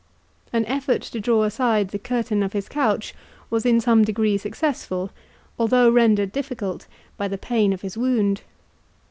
An 0.51 0.65
effort 0.65 1.03
to 1.03 1.19
draw 1.19 1.43
aside 1.43 1.89
the 1.89 1.99
curtain 1.99 2.41
of 2.41 2.53
his 2.53 2.67
couch 2.67 3.13
was 3.51 3.67
in 3.67 3.79
some 3.79 4.03
degree 4.03 4.35
successful, 4.35 5.11
although 5.59 5.91
rendered 5.91 6.31
difficult 6.31 6.87
by 7.17 7.27
the 7.27 7.37
pain 7.37 7.71
of 7.71 7.81
his 7.81 7.99
wound. 7.99 8.41